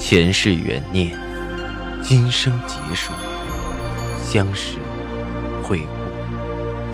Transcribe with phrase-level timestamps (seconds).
[0.00, 1.14] 前世缘念，
[2.02, 3.12] 今生劫数，
[4.24, 4.78] 相识、
[5.62, 5.86] 会晤、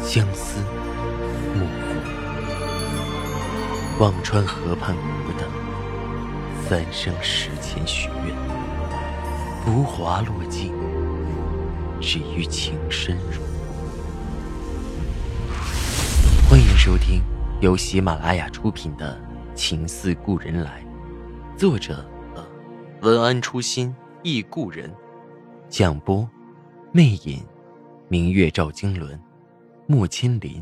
[0.02, 0.58] 相思、
[1.54, 1.70] 幕后。
[4.00, 5.48] 忘川河畔孤等，
[6.68, 8.34] 三生石前许愿，
[9.64, 10.72] 浮华落尽，
[12.00, 13.40] 只余情深入。
[16.50, 17.22] 欢迎收听
[17.60, 19.16] 由喜马拉雅出品的
[19.54, 20.84] 《情似故人来》，
[21.56, 22.04] 作者。
[23.06, 24.92] 文安初心忆故人，
[25.68, 26.28] 蒋波，
[26.90, 27.46] 魅影，
[28.08, 29.16] 明月照经纶，
[29.86, 30.60] 木千林。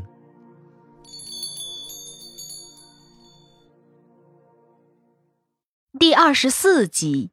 [5.97, 7.31] 第二十四集，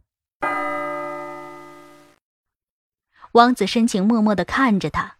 [3.32, 5.18] 王子深情脉脉的看着他，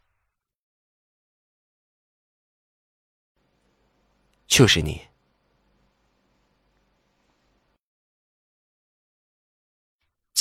[4.47, 5.12] 就是你。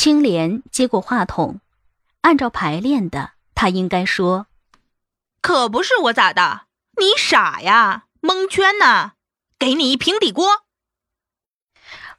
[0.04, 1.62] 青莲接过话筒，
[2.22, 4.48] 按照排练的，他应该说
[5.44, 6.66] ：“可不是我咋的？
[7.00, 9.12] 你傻呀，蒙圈呢？
[9.59, 10.64] 给你一平底锅。”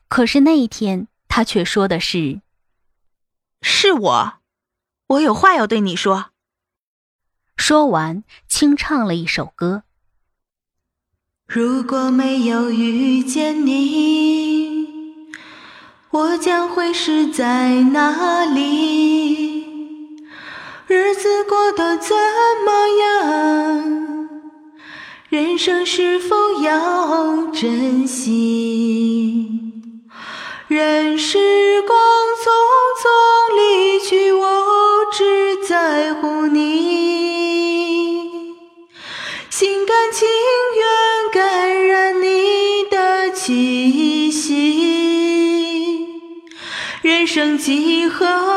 [0.06, 2.40] 可是那一天，他却说的是
[3.62, 4.34] ：“是我，
[5.08, 6.30] 我有话要对你说。”
[7.58, 9.82] 说完，轻唱了一首歌
[11.48, 14.30] ：“如果没有遇见你。”
[16.12, 19.64] 我将会是在哪里？
[20.86, 22.14] 日子过得怎
[22.66, 24.28] 么样？
[25.30, 29.48] 人生是否要珍惜？
[30.68, 31.38] 人世
[47.62, 48.51] 几何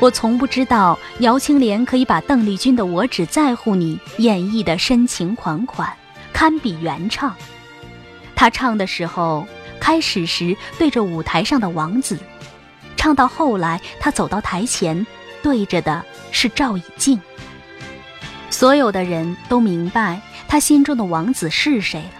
[0.00, 5.94] 我从不知道姚青莲可以把邓丽君的《我只在乎你》演绎的深情款款，
[6.32, 7.36] 堪比原唱。
[8.34, 9.46] 她唱的时候，
[9.78, 12.18] 开始时对着舞台上的王子，
[12.96, 15.06] 唱到后来，她走到台前，
[15.42, 17.20] 对着的是赵以静。
[18.48, 20.18] 所有的人都明白
[20.48, 22.14] 她心中的王子是谁了，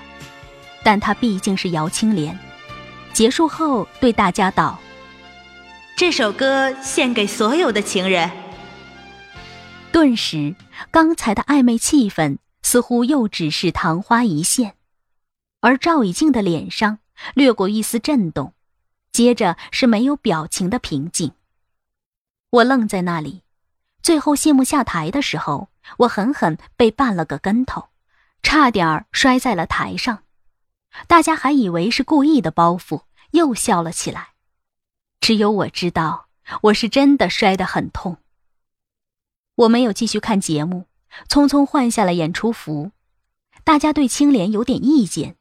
[0.83, 2.39] 但她毕竟是姚青莲。
[3.15, 4.79] 结束后，对大家道。
[6.01, 8.31] 这首歌献给所有的情人。
[9.93, 10.57] 顿时，
[10.91, 14.77] 刚才的暧昧气氛似乎又只是昙花一现，
[15.61, 17.01] 而赵以静的脸上
[17.35, 18.55] 掠过一丝震动，
[19.13, 21.33] 接着是没有表情的平静。
[22.49, 23.43] 我愣在那里，
[24.03, 25.69] 最后谢幕下台的时候，
[25.99, 27.91] 我狠狠被绊了个跟头，
[28.43, 30.23] 差点儿摔在了台上。
[31.07, 34.29] 大家还以为是故意的包袱，又笑了起来。
[35.21, 36.29] 只有我知道，
[36.63, 38.19] 我是真的摔得很痛。
[39.55, 40.87] 我没有继续看节目，
[41.29, 42.93] 匆匆换下了演出服。
[43.63, 45.37] 大家对青莲有点意见。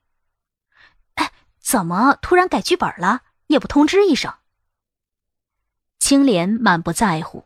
[1.16, 3.22] 哎，怎么突然改剧本了？
[3.47, 4.34] 也不通知一声。
[5.97, 7.46] 青莲满不在乎。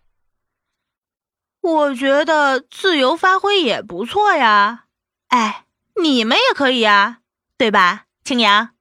[1.61, 4.87] 我觉得自由发挥也不错呀。
[5.27, 5.65] 哎，
[6.01, 7.21] 你们也可以呀，
[7.57, 8.75] 对吧，青阳？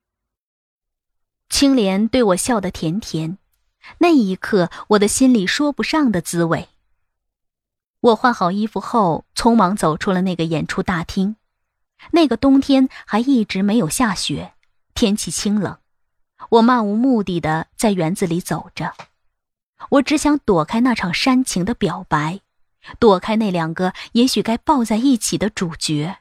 [1.49, 3.39] 青莲对我笑得甜甜。
[3.99, 6.69] 那一刻，我的心里说不上的滋味。
[8.01, 11.37] 我换好衣服后，匆忙走出了那个演出大厅。
[12.11, 14.55] 那个冬天还一直没有下雪，
[14.95, 15.79] 天气清冷。
[16.51, 18.95] 我漫无目的的在园子里走着，
[19.91, 22.41] 我只想躲开那场煽情的表白，
[22.99, 26.19] 躲开那两个也许该抱在一起的主角。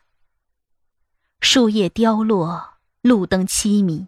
[1.39, 4.07] 树叶凋落，路灯凄迷，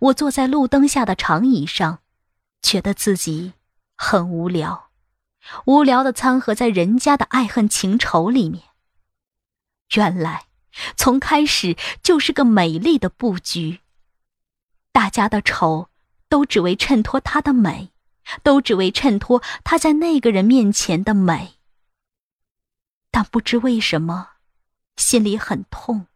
[0.00, 1.98] 我坐在路灯下的长椅上。
[2.62, 3.52] 觉得自己
[3.96, 4.90] 很无聊，
[5.66, 8.64] 无聊的掺和在人家的爱恨情仇里面。
[9.94, 10.46] 原来
[10.96, 13.80] 从开始就是个美丽的布局。
[14.92, 15.90] 大家的丑
[16.28, 17.90] 都只为衬托她的美，
[18.42, 21.54] 都只为衬托她在那个人面前的美。
[23.10, 24.30] 但不知为什么，
[24.96, 26.06] 心里很痛，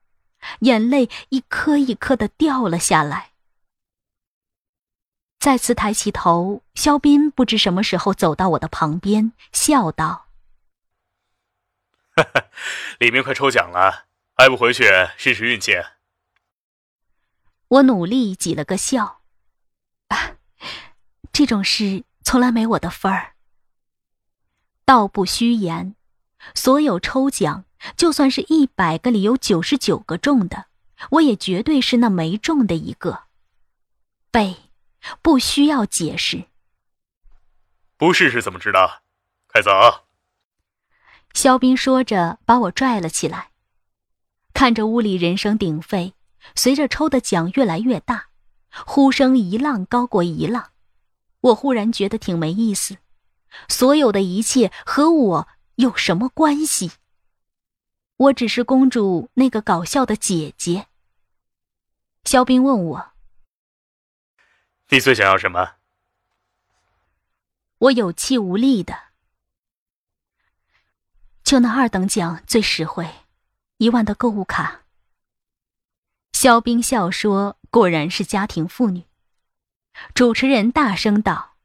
[0.61, 3.33] 眼泪一颗一颗的掉了下来。
[5.39, 10.29] 再次抬起头，肖斌不知什么时候走到我的旁边，笑道
[12.17, 12.49] ：“哈哈，
[12.99, 14.85] 里面快抽奖了，还不回去
[15.17, 15.75] 试试运气？”
[17.69, 19.21] 我努力挤了个笑
[21.33, 23.35] ：“这种事从来没我的份儿。”
[24.85, 25.95] 道不虚言。
[26.55, 27.65] 所有抽奖，
[27.97, 30.67] 就算是一百个里有九十九个中的，
[31.11, 33.25] 我也绝对是那没中的一个。
[34.31, 34.66] 背，
[35.23, 36.45] 不需要解释。
[37.97, 39.03] 不试试怎么知道？
[39.49, 39.71] 开走。
[41.35, 43.51] 肖斌说着，把我拽了起来。
[44.53, 46.15] 看着屋里人声鼎沸，
[46.55, 48.29] 随着抽的奖越来越大，
[48.87, 50.71] 呼声一浪高过一浪，
[51.41, 52.99] 我忽然觉得挺没意思。
[53.69, 55.49] 所有的一切和我。
[55.77, 56.93] 有什么关系？
[58.17, 60.87] 我只是公主那个搞笑的姐姐。
[62.25, 63.11] 肖斌问我
[64.89, 65.75] ：“你最想要什么？”
[67.79, 68.97] 我有气无力的，
[71.45, 73.09] 就那二等奖最实惠，
[73.77, 74.81] 一万的购物卡。
[76.33, 79.05] 肖冰笑说：“果然是家庭妇女。”
[80.15, 81.57] 主持人大声道。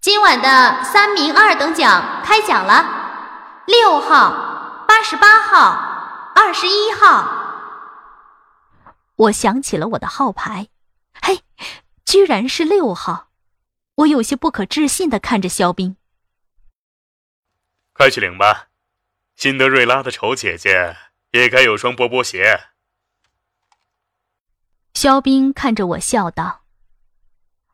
[0.00, 7.40] 今晚的三名二等奖开奖了，六号、八十八号、二十一号。
[9.14, 10.71] 我想起了我的号牌，嘿，
[12.12, 13.30] 居然是六号！
[13.94, 15.96] 我有些不可置信的看着肖冰。
[17.94, 18.68] 快去领吧，
[19.34, 20.94] 辛德瑞拉的丑姐姐
[21.30, 22.64] 也该有双波波鞋。
[24.92, 26.64] 肖冰看着我笑道，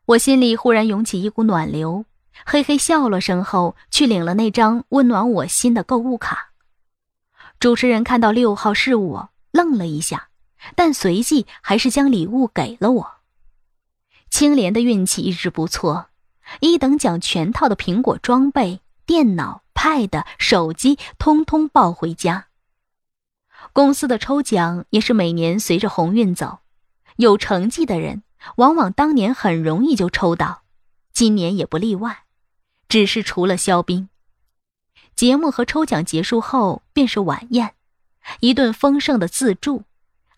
[0.05, 2.05] 我心里忽然涌起一股暖流。
[2.45, 6.53] 嘿嘿笑了声后，去领了那张温暖我心的购物卡。
[7.59, 10.29] 主持人看到六号是我，愣了一下，
[10.77, 13.18] 但随即还是将礼物给了我。
[14.29, 16.07] 青莲的运气一直不错，
[16.59, 22.47] 一等奖全套的苹果装备、电脑、Pad、手机通通抱回家。
[23.73, 26.59] 公司的抽奖也是每年随着鸿运走，
[27.17, 28.23] 有成绩的人
[28.55, 30.63] 往往当年很容易就抽到，
[31.11, 32.23] 今年也不例外。
[32.87, 34.09] 只是除了肖斌，
[35.15, 37.73] 节目和抽奖结束后便是晚宴，
[38.39, 39.83] 一顿丰盛的自助，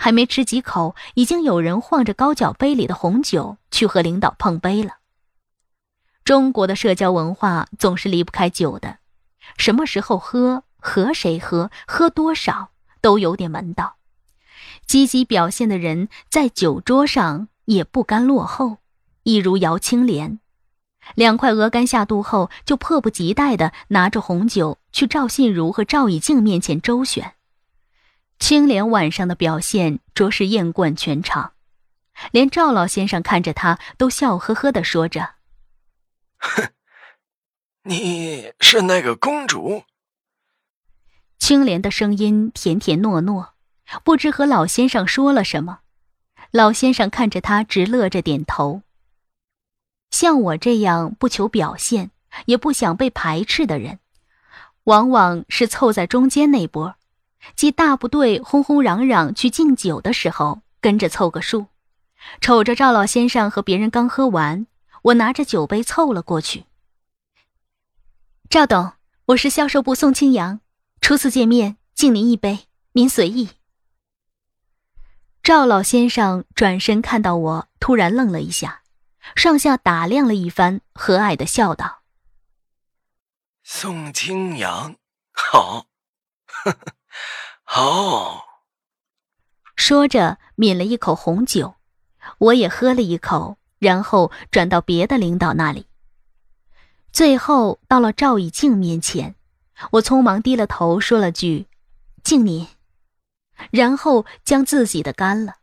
[0.01, 4.95] 还没吃几口，已经有人晃着高脚杯里的红酒去和领导碰杯了。
[6.25, 8.97] 中国的社交文化总是离不开酒的，
[9.57, 13.97] 什么时候喝，和谁喝，喝多少，都有点门道。
[14.87, 18.77] 积极表现的人在酒桌上也不甘落后，
[19.21, 20.39] 一如姚青莲。
[21.13, 27.35] 两块鹅肝下肚后，就迫不及待地拿着红酒去赵信如和赵以静面前周旋。
[28.41, 31.53] 青莲晚上的表现着实艳冠全场，
[32.31, 35.35] 连赵老先生看着他都笑呵呵的说着
[36.39, 36.69] ：“哼，
[37.83, 39.83] 你是那个公主。”
[41.37, 43.49] 青莲的声音甜甜糯糯，
[44.03, 45.81] 不知和老先生说了什么。
[46.49, 48.81] 老先生看着他，直乐着点头。
[50.09, 52.09] 像我这样不求表现，
[52.45, 53.99] 也不想被排斥的人，
[54.85, 56.95] 往往是凑在中间那波，
[57.55, 61.67] 即大部队轰轰嚷嚷去敬酒的时候，跟着凑个数。
[62.39, 64.67] 瞅着赵老先生和别人刚喝完，
[65.03, 66.65] 我拿着酒杯凑了过去。
[68.49, 68.93] 赵董，
[69.25, 70.59] 我是销售部宋清扬，
[71.01, 73.49] 初次见面，敬您一杯，您随意。
[75.41, 78.81] 赵老先生转身看到我，突然愣了一下。
[79.35, 82.01] 上下打量了一番，和蔼的笑道
[83.63, 84.95] ：“宋清扬，
[85.31, 85.85] 好，
[86.45, 86.93] 呵呵，
[87.75, 88.41] 哦。”
[89.75, 91.75] 说着抿了一口红酒，
[92.37, 95.87] 我也喝了一口，然后转到别的领导那里。
[97.11, 99.35] 最后到了赵以静面前，
[99.91, 101.67] 我匆忙低了头，说了句
[102.23, 102.67] ：“敬您。”
[103.71, 105.55] 然后将自己的干了。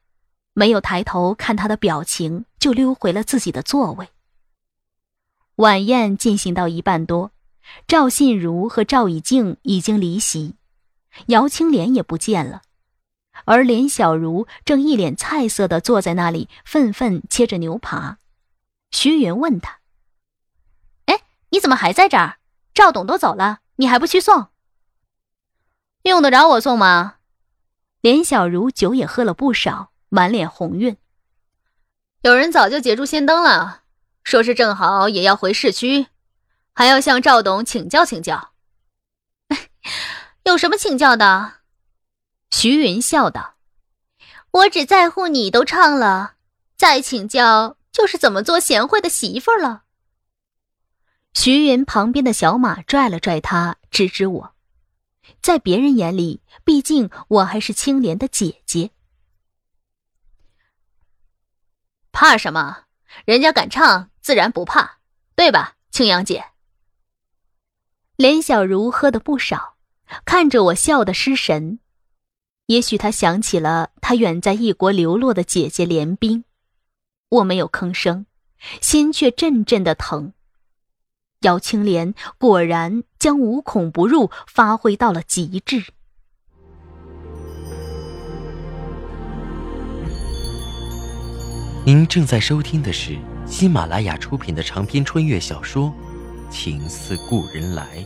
[0.53, 4.09] 没有抬头看他的表情，就溜回了自己的座位。
[5.55, 7.31] 晚宴进行到一半多，
[7.87, 10.57] 赵信如和赵以静已经离席，
[11.27, 12.63] 姚青莲也不见了，
[13.45, 18.19] 而连小如正一脸菜色的坐在那里，愤愤切着牛扒。
[18.91, 19.81] 徐云问他
[21.07, 22.39] ：“哎，你怎么还在这儿？
[22.73, 24.49] 赵董都走了，你还不去送？
[26.03, 27.17] 用得着我送吗？”
[28.01, 29.91] 连小如酒也喝了不少。
[30.11, 30.97] 满脸红晕。
[32.23, 33.83] 有人早就捷住先登了，
[34.25, 36.07] 说是正好也要回市区，
[36.73, 38.55] 还要向赵董请教请教。
[40.49, 41.59] 有什么请教的？
[42.51, 43.57] 徐云笑道
[44.51, 46.37] ：“我只在乎你都唱了，
[46.75, 49.83] 再请教就是怎么做贤惠的媳妇了。”
[51.35, 54.55] 徐云旁边的小马拽了拽他，指指我。
[55.43, 58.91] 在别人眼里，毕竟我还是青莲的姐姐。
[62.11, 62.85] 怕什么？
[63.27, 65.01] 人家敢唱，自然不怕，
[65.37, 66.53] 对吧，青阳姐？
[68.17, 69.77] 连小茹喝的不少，
[70.25, 71.79] 看着我笑得失神。
[72.67, 76.45] 也许他想起了他远在异国流落的姐姐连冰。
[77.31, 78.27] 我没有吭声，
[78.81, 80.33] 心却阵阵的疼。
[81.43, 85.85] 姚青莲果然将无孔不入发挥到了极致。
[91.87, 95.93] 您正在收听的是喜马拉雅出品的长篇穿越小说
[96.51, 98.05] 《情似故人来》。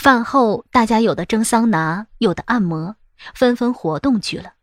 [0.00, 2.96] 饭后，大家有的蒸桑拿，有的按摩。
[3.34, 4.54] 纷纷活动去了，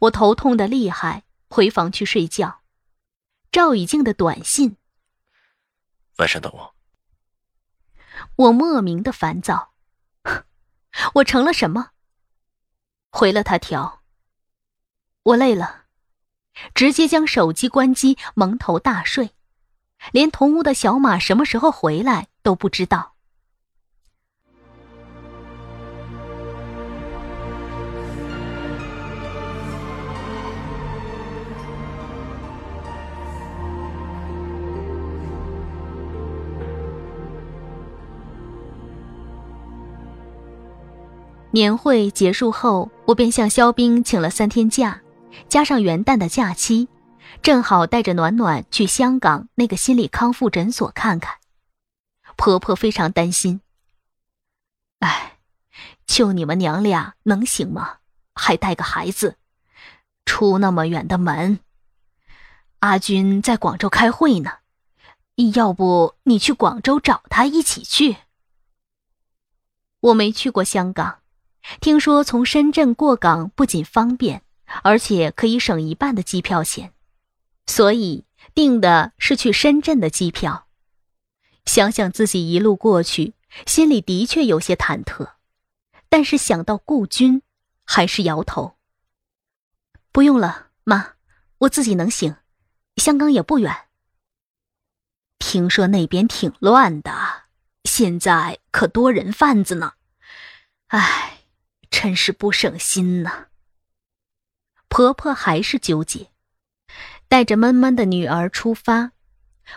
[0.00, 2.62] 我头痛的厉害，回房去睡觉。
[3.52, 4.78] 赵以静的短信：
[6.16, 6.74] 晚上等我。
[8.36, 9.74] 我莫名的烦躁，
[11.16, 11.90] 我成了什么？
[13.10, 14.00] 回了他条。
[15.24, 15.82] 我累了，
[16.74, 19.34] 直接将手机关机，蒙头大睡，
[20.10, 23.13] 连同屋的小马什么时候回来都不知道。
[41.54, 45.02] 年会结束后，我便向肖冰请了三天假，
[45.48, 46.88] 加上元旦的假期，
[47.42, 51.36] 正好带着暖暖去香港那个心理康复诊所看看。
[52.34, 53.60] 婆婆非常担心。
[54.98, 55.38] 哎，
[56.04, 57.98] 就你们娘俩能行吗？
[58.34, 59.36] 还带个孩子，
[60.26, 61.60] 出那么远的门。
[62.80, 64.50] 阿军在广州开会呢，
[65.54, 68.16] 要不你去广州找他一起去？
[70.00, 71.20] 我没去过香港。
[71.80, 74.42] 听说从深圳过港不仅方便，
[74.82, 76.92] 而且可以省一半的机票钱，
[77.66, 80.66] 所以订的是去深圳的机票。
[81.64, 83.34] 想想自己一路过去，
[83.66, 85.32] 心里的确有些忐忑，
[86.10, 87.40] 但是想到顾军，
[87.84, 88.76] 还是摇头。
[90.12, 91.14] 不用了，妈，
[91.58, 92.36] 我自己能行，
[92.96, 93.74] 香港也不远。
[95.38, 97.44] 听说那边挺乱的，
[97.84, 99.94] 现在可多人贩子呢，
[100.88, 101.30] 唉。
[101.96, 103.46] 真是不省心呐。
[104.88, 106.32] 婆婆还是纠结，
[107.28, 109.12] 带着闷闷的女儿出发。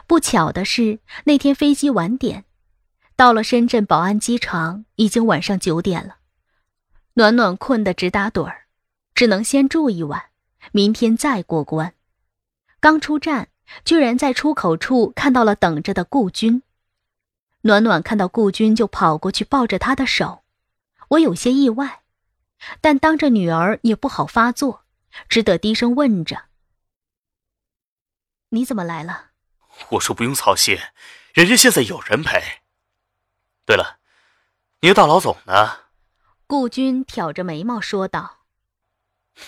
[0.07, 2.45] 不巧的是，那天飞机晚点，
[3.15, 6.17] 到了深圳宝安机场已经晚上九点了。
[7.13, 8.63] 暖暖困得直打盹儿，
[9.13, 10.31] 只能先住一晚，
[10.71, 11.93] 明天再过关。
[12.79, 13.50] 刚出站，
[13.86, 16.63] 居然在出口处看到了等着的顾军。
[17.62, 20.43] 暖暖看到顾军，就跑过去抱着他的手。
[21.09, 22.01] 我有些意外。
[22.81, 24.83] 但当着女儿也不好发作，
[25.29, 26.45] 只得低声问着
[28.49, 29.31] ：“你怎么来了？”
[29.91, 30.77] 我说：“不用操心，
[31.33, 32.61] 人家现在有人陪。”
[33.65, 33.99] 对了，
[34.79, 35.77] 你的大老总呢？
[36.47, 38.39] 顾军挑着眉毛说道：“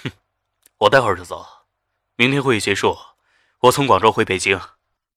[0.03, 0.11] 哼，
[0.79, 1.45] 我待会儿就走，
[2.15, 2.97] 明天会议结束，
[3.61, 4.59] 我从广州回北京。”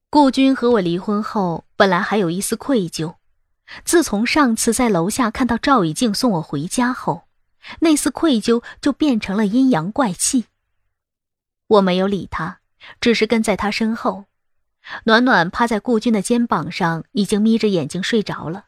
[0.08, 3.16] 顾军和我离婚后，本来还有一丝愧疚，
[3.84, 7.26] 自从上次在楼下看到赵以静送我回家后。
[7.80, 10.46] 那丝愧疚就变成了阴阳怪气。
[11.66, 12.60] 我没有理他，
[13.00, 14.26] 只是跟在他身后。
[15.04, 18.66] 暖暖趴在顾军的肩膀上，已经眯着眼睛睡着了。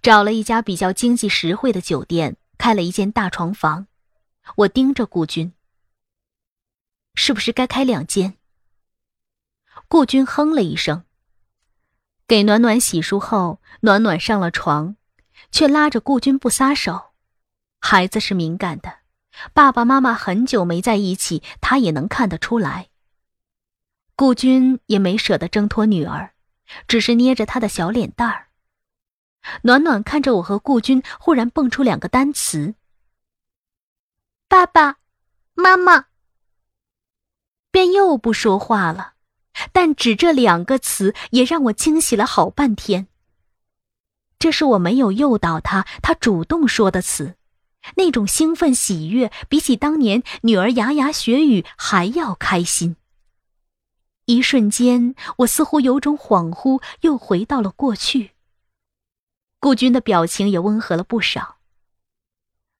[0.00, 3.88] 找了一家比较经济实惠的酒店，开了一间大床房。
[4.56, 5.52] 我盯着顾军，
[7.14, 8.34] 是不是该开两间？
[9.88, 11.04] 顾军哼了一声。
[12.26, 14.96] 给暖暖洗漱后，暖暖上了床，
[15.50, 17.11] 却拉着顾军不撒手。
[17.84, 19.00] 孩子是敏感的，
[19.52, 22.88] 爸爸妈妈很久没在一起，他也能看得出来。
[24.14, 26.32] 顾军也没舍得挣脱女儿，
[26.86, 28.48] 只是捏着她的小脸蛋儿。
[29.62, 32.76] 暖暖看着我和顾军，忽然蹦出两个单词
[34.48, 34.98] ：“爸爸
[35.54, 36.06] 妈妈。”
[37.72, 39.14] 便又不说话了，
[39.72, 43.08] 但只这两个词也让我惊喜了好半天。
[44.38, 47.34] 这是我没有诱导他，他主动说的词。
[47.96, 52.96] 那种兴奋喜悦，比起当年女儿牙牙学语还要开心。
[54.26, 58.30] 一瞬间，我似乎有种恍惚，又回到了过去。
[59.58, 61.56] 顾军的表情也温和了不少。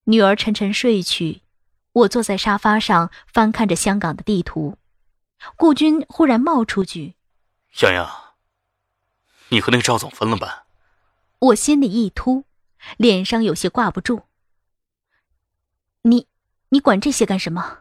[0.04, 1.42] 女儿沉沉睡去，
[1.92, 4.78] 我坐在沙发上翻看着香港的地图。
[5.56, 7.14] 顾军忽然冒出句
[7.82, 8.10] ：“洋洋，
[9.48, 10.66] 你和那个赵总分了吧？”
[11.40, 12.44] 我心里一突，
[12.96, 14.22] 脸上有些挂不住。
[16.02, 16.26] 你，
[16.70, 17.80] 你管这些干什么？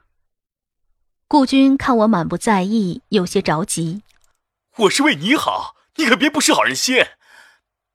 [1.28, 4.04] 顾军看我满不在意，有些着急。
[4.78, 7.04] 我是为你好，你可别不识好人心。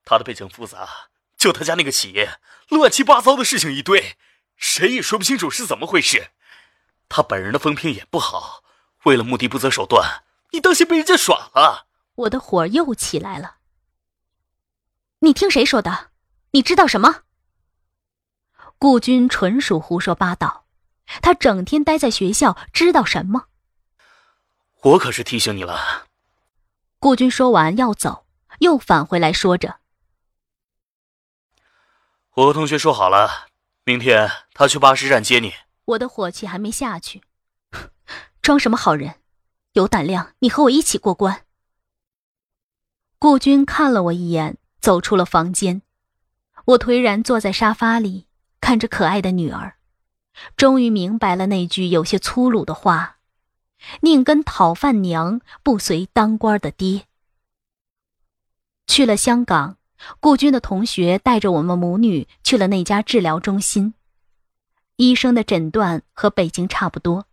[0.04, 0.88] 他的背景复杂，
[1.36, 4.16] 就他家那个企业，乱七八糟的事情一堆，
[4.56, 6.30] 谁也说不清楚是怎么回事。
[7.08, 8.64] 他本人的风评也不好，
[9.04, 11.86] 为了目的不择手段，你当心被人家耍了。
[12.14, 13.58] 我的火又起来了。
[15.20, 16.10] 你听谁说的？
[16.52, 17.22] 你知道什么？
[18.78, 20.64] 顾军纯属胡说八道。
[21.22, 23.46] 他整天待在学校，知道什么？
[24.82, 26.06] 我可是提醒你了。
[26.98, 28.26] 顾军说完要走，
[28.58, 29.76] 又返回来说着
[32.34, 33.48] ：“我和同学说好了，
[33.84, 35.54] 明天他去巴士站接你。”
[35.86, 37.22] 我的火气还没下去，
[38.42, 39.14] 装什么好人？
[39.74, 41.44] 有胆量你和我一起过关。
[43.18, 45.82] 顾军看了我一眼，走出了房间。
[46.64, 48.26] 我颓然坐在沙发里，
[48.66, 49.76] 看着可爱的女儿。
[50.56, 53.18] 终于明白了那句有些粗鲁的话
[54.02, 57.06] ：“宁跟讨饭娘，不随当官的爹。”
[58.88, 59.76] 去了香港，
[60.18, 63.94] 顾军的同学带着我们母女去了那家治疗中心。
[64.96, 67.26] 医生的诊断和北京差不多，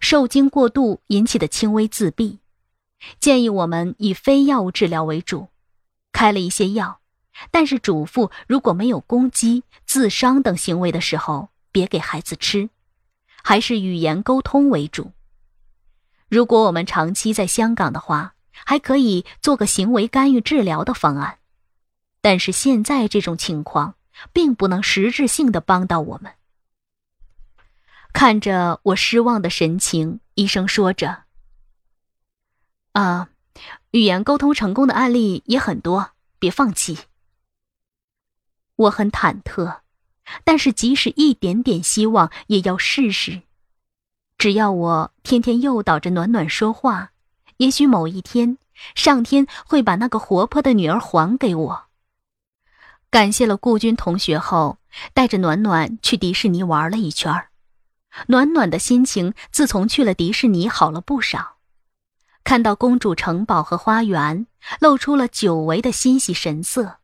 [0.00, 2.38] 受惊过度引起的轻微自闭，
[3.20, 5.48] 建议我们以非药物治疗为主，
[6.12, 7.01] 开了一些药，
[7.50, 11.48] 但是嘱咐如果没有攻击、自伤等行为的时候。
[11.74, 12.68] 别给孩子吃，
[13.42, 15.12] 还是语言沟通为主。
[16.28, 21.38] 如果我们长期在香港的话，还可以做个行为干预治疗的方案。
[22.20, 23.94] 但是现在这种情况，
[24.34, 26.34] 并不能实质性的帮到我们。
[28.12, 31.22] 看着我失望的神情，医生说着
[32.92, 33.30] ：“啊，
[33.92, 36.98] 语言沟通成功的案例也很多，别放弃。”
[38.82, 39.80] 我很忐忑。
[40.44, 43.42] 但是，即使一点点希望，也要试试。
[44.38, 47.10] 只要我天天诱导着暖暖说话，
[47.58, 48.56] 也许某一天，
[48.94, 51.84] 上天会把那个活泼的女儿还给我。
[53.10, 54.78] 感谢了顾军同学后，
[55.12, 57.32] 带着暖暖去迪士尼玩了一圈
[58.28, 61.56] 暖暖的心情自从去了迪士尼好了不少，
[62.42, 64.46] 看到公主城堡和花园，
[64.80, 66.98] 露出了久违的欣喜神色，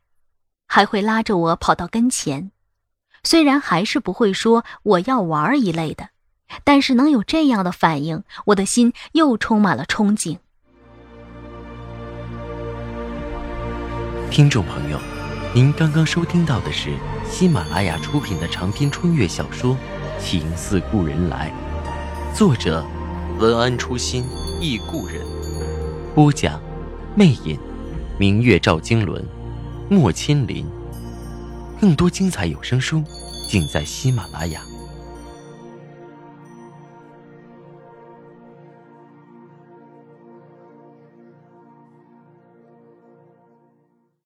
[0.69, 2.51] 还会拉着我跑到跟前。
[3.23, 6.09] 虽然还是不会说我要玩一类的，
[6.63, 10.37] 但是能有这样的反应，我的心又充满了憧憬。
[14.29, 14.99] 听众朋友，
[15.55, 16.93] 您刚刚收听到的是
[17.27, 19.75] 喜马拉雅出品的长篇穿越小说
[20.23, 21.51] 《情似故人来》，
[22.37, 22.85] 作者
[23.39, 24.23] 文安初心
[24.61, 25.25] 忆故人，
[26.13, 26.61] 播讲
[27.15, 27.59] 魅影，
[28.19, 29.25] 明月照经纶，
[29.89, 30.65] 莫千林。
[31.81, 33.03] 更多精彩有声书，
[33.47, 34.61] 尽在喜马拉雅。